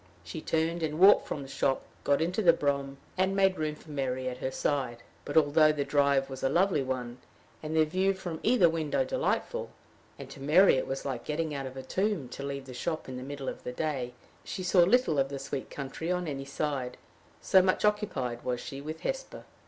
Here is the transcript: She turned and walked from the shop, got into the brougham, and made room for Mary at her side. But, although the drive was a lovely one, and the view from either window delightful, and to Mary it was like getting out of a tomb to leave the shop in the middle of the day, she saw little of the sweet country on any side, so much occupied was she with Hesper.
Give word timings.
She 0.23 0.41
turned 0.41 0.81
and 0.81 0.97
walked 0.99 1.27
from 1.27 1.43
the 1.43 1.47
shop, 1.47 1.83
got 2.03 2.21
into 2.23 2.41
the 2.41 2.53
brougham, 2.53 2.97
and 3.19 3.35
made 3.35 3.59
room 3.59 3.75
for 3.75 3.91
Mary 3.91 4.27
at 4.27 4.39
her 4.39 4.49
side. 4.49 5.03
But, 5.25 5.37
although 5.37 5.71
the 5.71 5.85
drive 5.85 6.27
was 6.27 6.41
a 6.41 6.49
lovely 6.49 6.81
one, 6.81 7.19
and 7.61 7.75
the 7.75 7.85
view 7.85 8.15
from 8.15 8.39
either 8.41 8.67
window 8.67 9.05
delightful, 9.05 9.69
and 10.17 10.27
to 10.31 10.39
Mary 10.39 10.75
it 10.75 10.87
was 10.87 11.05
like 11.05 11.23
getting 11.23 11.53
out 11.53 11.67
of 11.67 11.77
a 11.77 11.83
tomb 11.83 12.29
to 12.29 12.41
leave 12.41 12.65
the 12.65 12.73
shop 12.73 13.07
in 13.07 13.17
the 13.17 13.21
middle 13.21 13.47
of 13.47 13.63
the 13.63 13.73
day, 13.73 14.13
she 14.43 14.63
saw 14.63 14.79
little 14.79 15.19
of 15.19 15.29
the 15.29 15.37
sweet 15.37 15.69
country 15.69 16.11
on 16.11 16.27
any 16.27 16.45
side, 16.45 16.97
so 17.39 17.61
much 17.61 17.85
occupied 17.85 18.43
was 18.43 18.59
she 18.59 18.81
with 18.81 19.01
Hesper. 19.01 19.45